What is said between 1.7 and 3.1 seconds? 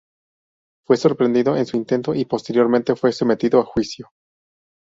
intento y posteriormente